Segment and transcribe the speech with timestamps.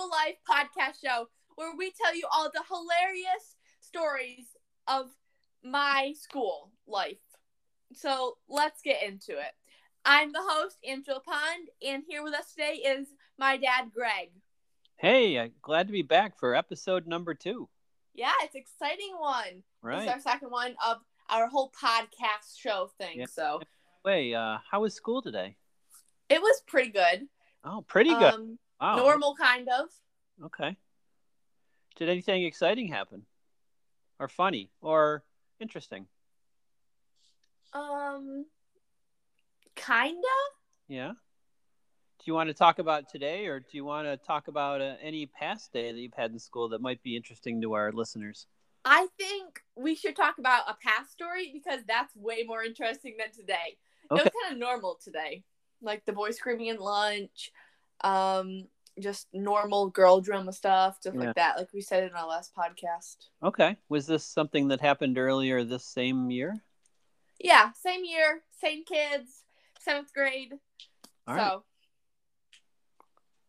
[0.00, 1.26] School Life podcast show
[1.56, 4.46] where we tell you all the hilarious stories
[4.88, 5.10] of
[5.62, 7.18] my school life.
[7.92, 9.52] So let's get into it.
[10.06, 13.08] I'm the host, Angela Pond, and here with us today is
[13.38, 14.30] my dad, Greg.
[14.96, 17.68] Hey, uh, glad to be back for episode number two.
[18.14, 19.62] Yeah, it's an exciting one.
[19.82, 20.04] Right.
[20.04, 20.98] It's our second one of
[21.28, 23.18] our whole podcast show thing.
[23.18, 23.26] Yeah.
[23.30, 23.60] So
[24.04, 25.56] Wait, uh, how was school today?
[26.30, 27.26] it was pretty good.
[27.64, 28.32] Oh, pretty good.
[28.32, 28.96] Um, wow.
[28.96, 29.88] Normal, kind of.
[30.46, 30.76] Okay.
[31.96, 33.26] Did anything exciting happen,
[34.18, 35.24] or funny, or
[35.60, 36.06] interesting?
[37.72, 38.46] Um,
[39.74, 40.20] kinda.
[40.88, 41.12] Yeah.
[41.12, 44.94] Do you want to talk about today, or do you want to talk about uh,
[45.02, 48.46] any past day that you've had in school that might be interesting to our listeners?
[48.84, 53.32] I think we should talk about a past story because that's way more interesting than
[53.32, 53.78] today.
[54.10, 55.44] It was kind of normal today,
[55.80, 57.52] like the boy screaming in lunch,
[58.02, 58.66] um,
[58.98, 61.20] just normal girl drama stuff, stuff Yeah.
[61.26, 61.56] like that.
[61.56, 63.28] Like we said in our last podcast.
[63.42, 63.76] Okay.
[63.88, 66.62] Was this something that happened earlier this same year?
[67.38, 69.44] Yeah, same year, same kids,
[69.80, 70.52] seventh grade.
[71.26, 71.58] All so right.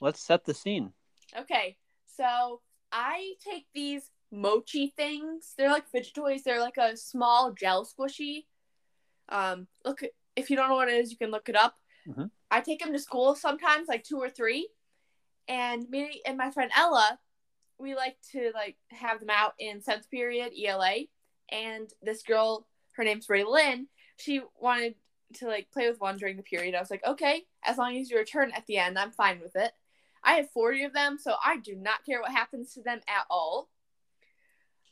[0.00, 0.92] Let's set the scene.
[1.38, 2.60] Okay, so
[2.92, 5.54] I take these mochi things.
[5.56, 6.42] They're like fidget toys.
[6.44, 8.44] They're like a small gel squishy.
[9.28, 10.02] Um, look,
[10.34, 11.76] if you don't know what it is, you can look it up.
[12.06, 12.30] Mhm.
[12.50, 14.68] I take them to school sometimes, like two or three,
[15.48, 17.18] and me and my friend Ella,
[17.78, 21.08] we like to like have them out in sense period ELA.
[21.50, 23.88] And this girl, her name's Ray Lynn.
[24.16, 24.94] She wanted
[25.34, 26.74] to like play with one during the period.
[26.74, 29.56] I was like, okay, as long as you return at the end, I'm fine with
[29.56, 29.72] it.
[30.22, 33.26] I have 40 of them, so I do not care what happens to them at
[33.30, 33.68] all.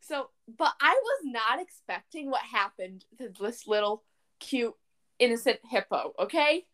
[0.00, 4.04] So, but I was not expecting what happened to this little
[4.38, 4.74] cute,
[5.18, 6.66] innocent hippo, okay?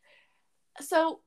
[0.81, 1.21] So,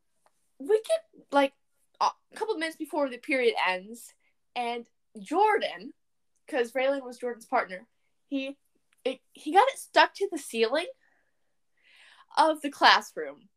[0.59, 1.53] we get like
[2.01, 4.13] a couple minutes before the period ends,
[4.55, 4.85] and
[5.19, 5.93] Jordan,
[6.45, 7.85] because Raylan was Jordan's partner,
[8.27, 8.57] he
[9.03, 10.87] it, he got it stuck to the ceiling
[12.37, 13.49] of the classroom.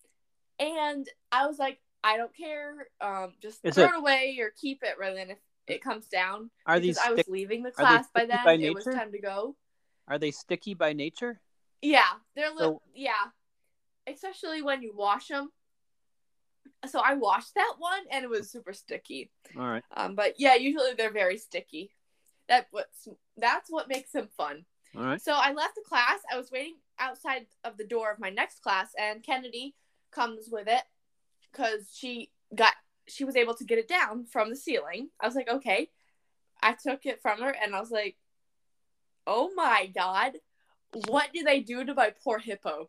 [0.59, 2.89] And I was like, I don't care.
[3.01, 6.07] Um, just Is throw it- it away or keep it rather than if it comes
[6.07, 6.51] down.
[6.67, 8.45] Are because these I was stick- leaving the class by then.
[8.45, 9.57] by it was time to go.
[10.07, 11.41] are they sticky by nature?
[11.83, 13.27] Yeah, they're li- So- yeah,
[14.07, 15.51] especially when you wash them.
[16.87, 19.31] So I washed that one and it was super sticky.
[19.57, 19.83] All right.
[19.97, 21.91] Um, but yeah, usually they're very sticky.
[22.49, 24.65] That what's that's what makes them fun.
[24.97, 25.21] All right.
[25.21, 26.21] So I left the class.
[26.33, 29.75] I was waiting outside of the door of my next class, and Kennedy
[30.11, 30.83] comes with it
[31.51, 32.75] because she got
[33.07, 35.11] she was able to get it down from the ceiling.
[35.21, 35.91] I was like, okay.
[36.61, 38.17] I took it from her, and I was like,
[39.27, 40.33] oh my god,
[41.07, 42.89] what did they do to my poor hippo?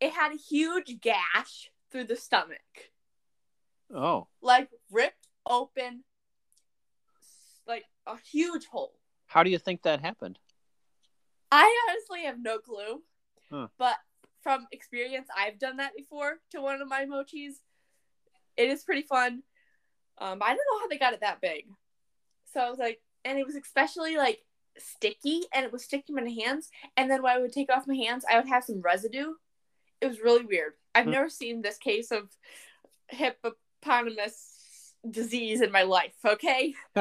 [0.00, 2.90] It had a huge gash through the stomach,
[3.94, 6.04] Oh, like ripped open,
[7.66, 8.94] like a huge hole.
[9.26, 10.38] how do you think that happened?
[11.50, 13.02] I honestly have no clue.
[13.50, 13.68] Huh.
[13.78, 13.96] But
[14.42, 17.54] from experience, I've done that before to one of my mochis.
[18.56, 19.42] It is pretty fun.
[20.18, 21.64] Um, I don't know how they got it that big.
[22.52, 24.40] So I was like, and it was especially like
[24.78, 26.70] sticky, and it was sticking in my hands.
[26.96, 29.34] And then when I would take off my hands, I would have some residue.
[30.00, 30.72] It was really weird.
[30.94, 31.12] I've Hmm.
[31.12, 32.30] never seen this case of
[33.82, 36.14] hippopotamus disease in my life.
[36.24, 36.74] Okay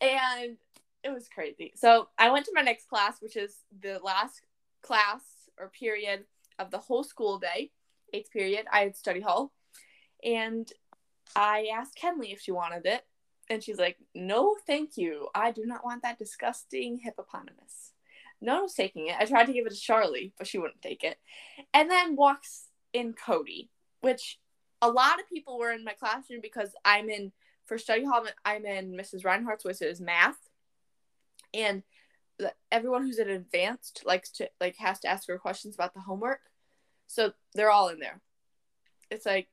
[0.00, 0.56] and
[1.02, 1.72] it was crazy.
[1.76, 4.42] So I went to my next class, which is the last
[4.82, 5.22] class
[5.58, 6.24] or period
[6.58, 7.70] of the whole school day,
[8.12, 8.66] eighth period.
[8.72, 9.52] I had study hall,
[10.24, 10.70] and
[11.36, 13.06] I asked Kenley if she wanted it,
[13.48, 15.28] and she's like, "No, thank you.
[15.34, 17.92] I do not want that disgusting hippopotamus."
[18.42, 19.16] No one was taking it.
[19.18, 21.18] I tried to give it to Charlie, but she wouldn't take it.
[21.74, 23.68] And then walks in Cody,
[24.00, 24.38] which
[24.82, 27.32] a lot of people were in my classroom because I'm in
[27.66, 29.24] for study hall, I'm in Mrs.
[29.24, 30.38] Reinhardt's, which is math,
[31.54, 31.82] and
[32.72, 36.40] everyone who's in advanced likes to like has to ask her questions about the homework,
[37.06, 38.20] so they're all in there.
[39.10, 39.48] It's like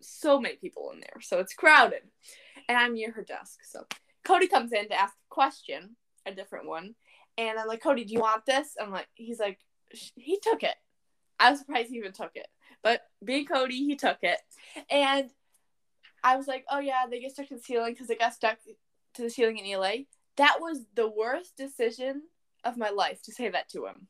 [0.00, 2.02] so many people in there, so it's crowded,
[2.68, 3.60] and I'm near her desk.
[3.64, 3.86] So
[4.24, 5.96] Cody comes in to ask a question,
[6.26, 6.94] a different one,
[7.38, 8.76] and I'm like, Cody, do you want this?
[8.80, 9.60] I'm like, he's like,
[9.90, 10.74] he took it.
[11.40, 12.48] I was surprised he even took it,
[13.24, 14.38] being Cody, he took it,
[14.90, 15.30] and
[16.24, 18.58] I was like, oh yeah, they get stuck to the ceiling because it got stuck
[19.14, 20.04] to the ceiling in ELA.
[20.36, 22.22] That was the worst decision
[22.64, 24.08] of my life to say that to him.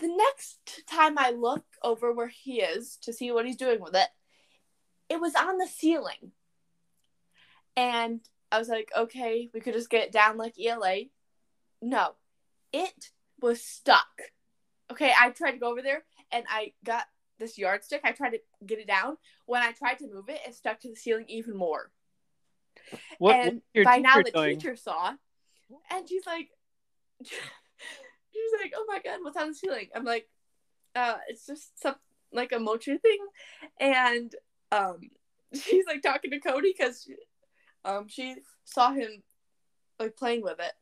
[0.00, 3.94] The next time I look over where he is to see what he's doing with
[3.94, 4.08] it,
[5.08, 6.32] it was on the ceiling.
[7.76, 8.20] And
[8.50, 11.02] I was like, okay, we could just get it down like ELA.
[11.82, 12.12] No,
[12.72, 13.10] it
[13.40, 14.06] was stuck.
[14.90, 16.02] Okay, I tried to go over there
[16.32, 17.06] and I got
[17.38, 18.02] this yardstick.
[18.04, 19.16] I tried to get it down.
[19.46, 21.90] When I tried to move it, it stuck to the ceiling even more.
[23.18, 24.58] What, and your by now the doing?
[24.58, 25.14] teacher saw,
[25.90, 26.48] and she's like,
[27.22, 30.28] she's like, "Oh my god, what's on the ceiling?" I'm like,
[30.94, 31.96] "Uh, it's just some
[32.32, 33.18] like a mochi thing,"
[33.80, 34.34] and
[34.72, 35.00] um,
[35.52, 37.08] she's like talking to Cody because
[37.84, 39.22] um she saw him
[39.98, 40.72] like playing with it,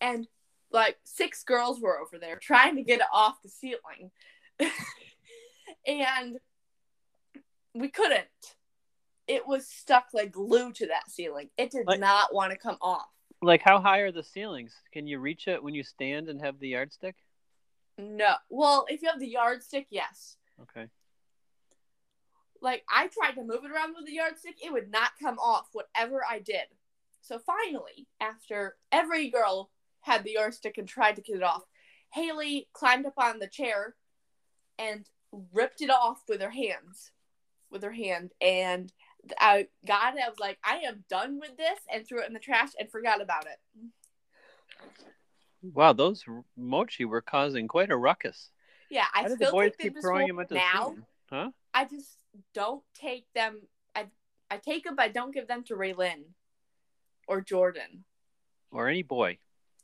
[0.00, 0.26] and
[0.72, 4.10] like six girls were over there trying to get it off the ceiling,
[5.86, 6.38] and
[7.74, 8.26] we couldn't.
[9.26, 11.50] It was stuck like glue to that ceiling.
[11.56, 13.08] It did Like- not want to come off.
[13.42, 14.74] Like, how high are the ceilings?
[14.92, 17.16] Can you reach it when you stand and have the yardstick?
[17.98, 18.34] No.
[18.48, 20.36] Well, if you have the yardstick, yes.
[20.62, 20.88] Okay.
[22.60, 25.68] Like I tried to move it around with the yardstick, it would not come off
[25.72, 26.66] whatever I did.
[27.20, 29.70] So finally, after every girl
[30.00, 31.64] had the yardstick and tried to get it off,
[32.12, 33.94] Haley climbed up on the chair
[34.78, 35.06] and
[35.52, 37.10] ripped it off with her hands.
[37.70, 38.92] With her hand and
[39.40, 40.22] I got it.
[40.24, 42.88] I was like, I am done with this and threw it in the trash and
[42.88, 43.58] forgot about it.
[45.62, 46.24] Wow, those
[46.56, 48.50] mochi were causing quite a ruckus.
[48.90, 50.82] Yeah, I How did the still boys take them keep throwing them at the now.
[50.82, 51.06] ceiling?
[51.30, 51.50] Huh?
[51.72, 52.18] I just
[52.52, 53.62] don't take them.
[53.96, 54.06] I
[54.50, 56.24] I take them, but I don't give them to Raylyn
[57.26, 58.04] or Jordan,
[58.70, 59.38] Or any boy?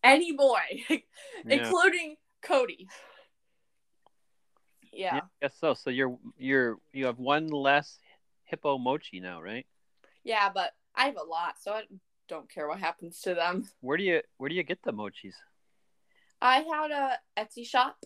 [0.05, 1.03] any boy, Yeah.
[1.49, 2.87] including Cody.
[4.93, 5.17] Yeah.
[5.17, 5.75] Yeah, I guess so.
[5.75, 7.99] So you're you're you have one less
[8.45, 9.67] hippo mochi now, right?
[10.25, 11.83] yeah, but I have a lot, so I
[12.29, 13.69] don't care what happens to them.
[13.81, 15.35] Where do you where do you get the mochis?
[16.43, 17.97] I had a Etsy shop.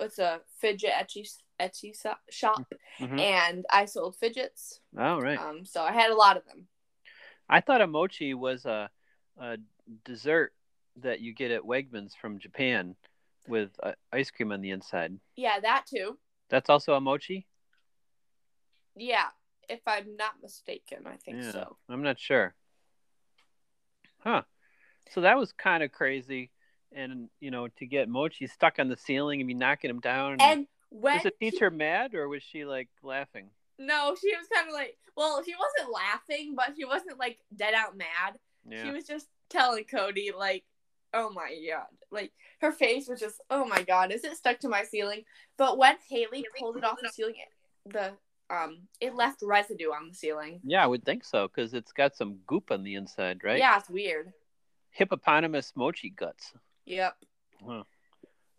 [0.00, 1.28] It's a fidget Etsy
[1.60, 1.94] Etsy
[2.30, 2.66] shop,
[2.98, 3.20] Mhm.
[3.20, 4.80] and I sold fidgets.
[4.96, 5.38] Oh, right.
[5.38, 6.66] Um, so I had a lot of them.
[7.48, 8.90] I thought a mochi was a,
[9.38, 9.58] a
[10.04, 10.52] dessert
[10.96, 12.96] that you get at Wegmans from Japan
[13.48, 15.18] with uh, ice cream on the inside.
[15.36, 16.18] Yeah, that too.
[16.48, 17.46] That's also a mochi?
[18.96, 19.28] Yeah,
[19.68, 21.50] if I'm not mistaken, I think Yeah.
[21.50, 21.76] so.
[21.88, 22.54] I'm not sure.
[24.18, 24.42] Huh.
[25.10, 26.50] So that was kind of crazy.
[26.92, 30.40] And, you know, to get mochi stuck on the ceiling and be knocking him down.
[30.40, 33.50] And when was the teacher mad or was she like laughing?
[33.78, 37.74] No, she was kind of like, well, she wasn't laughing, but she wasn't like dead
[37.74, 38.38] out mad.
[38.70, 40.64] She was just telling Cody, like,
[41.14, 41.86] oh my god.
[42.10, 45.22] Like, her face was just, oh my god, is it stuck to my ceiling?
[45.56, 48.12] But when Haley pulled it off the ceiling, it- the,
[48.54, 50.60] um, it left residue on the ceiling.
[50.64, 53.58] Yeah, I would think so because it's got some goop on the inside, right?
[53.58, 54.32] Yeah, it's weird.
[54.90, 56.52] Hippopotamus mochi guts.
[56.86, 57.16] Yep.
[57.66, 57.82] Huh.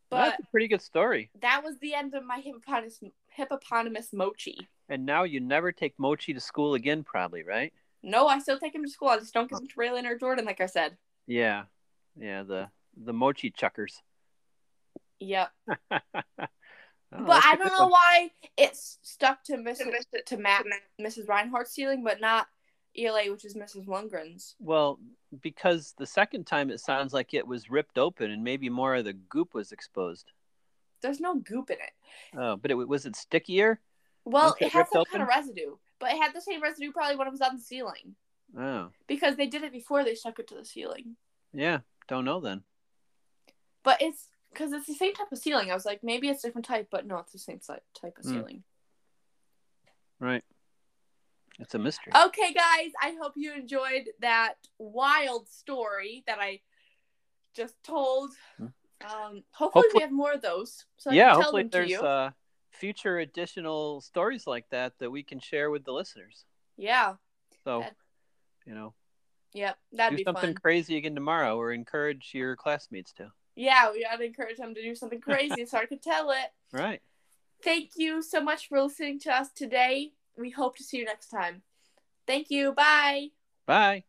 [0.09, 1.31] But That's a pretty good story.
[1.41, 4.67] that was the end of my hippopotamus, hippopotamus mochi.
[4.89, 7.73] And now you never take mochi to school again, probably, right?
[8.03, 9.07] No, I still take him to school.
[9.09, 10.95] I just don't give him to Raylan or Jordan, like I said.
[11.25, 11.63] Yeah,
[12.19, 12.43] yeah.
[12.43, 14.01] The the mochi chuckers.
[15.19, 15.49] Yep.
[17.17, 17.91] Oh, but I don't know one.
[17.91, 19.93] why it's stuck to Mrs.
[20.25, 20.65] to Matt,
[20.99, 21.29] Mrs.
[21.29, 22.47] Reinhardt's ceiling, but not
[22.97, 23.85] ELA, which is Mrs.
[23.85, 24.55] Lundgren's.
[24.59, 24.99] Well,
[25.41, 29.05] because the second time it sounds like it was ripped open and maybe more of
[29.05, 30.31] the goop was exposed.
[31.01, 32.37] There's no goop in it.
[32.37, 33.79] Oh, but it was it stickier?
[34.25, 35.11] Well, it it had some open?
[35.11, 37.61] kind of residue, but it had the same residue probably when it was on the
[37.61, 38.15] ceiling
[38.59, 41.15] Oh, because they did it before they stuck it to the ceiling.
[41.53, 41.79] yeah.
[42.07, 42.63] Don't know then.
[43.83, 45.69] But it's because it's the same type of ceiling.
[45.69, 47.83] I was like, maybe it's different type, but no, it's the same type
[48.17, 48.29] of Hmm.
[48.31, 48.63] ceiling.
[50.19, 50.43] Right.
[51.59, 52.11] It's a mystery.
[52.27, 56.61] Okay, guys, I hope you enjoyed that wild story that I
[57.53, 58.31] just told.
[58.57, 58.67] Hmm.
[59.01, 60.85] Um, hopefully, Hopefully- we have more of those.
[60.97, 62.31] So yeah, hopefully there's uh,
[62.71, 66.45] future additional stories like that that we can share with the listeners.
[66.77, 67.15] Yeah.
[67.63, 67.95] So, That-
[68.65, 68.93] you know,
[69.55, 69.77] Yep.
[69.93, 70.33] That'd be fun.
[70.33, 70.61] do be something fun.
[70.61, 73.31] crazy again tomorrow, or encourage your classmates to.
[73.55, 76.51] Yeah, we gotta encourage them to do something crazy so I can tell it.
[76.73, 77.01] Right.
[77.63, 80.11] Thank you so much for listening to us today.
[80.37, 81.61] We hope to see you next time.
[82.27, 82.73] Thank you.
[82.73, 83.29] Bye.
[83.65, 84.03] Bye.